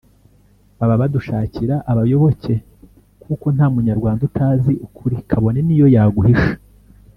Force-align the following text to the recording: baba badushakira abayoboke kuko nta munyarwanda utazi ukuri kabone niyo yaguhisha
baba 0.77 0.95
badushakira 1.01 1.75
abayoboke 1.91 2.53
kuko 3.23 3.45
nta 3.55 3.65
munyarwanda 3.73 4.21
utazi 4.29 4.73
ukuri 4.85 5.15
kabone 5.29 5.59
niyo 5.63 5.87
yaguhisha 5.95 6.53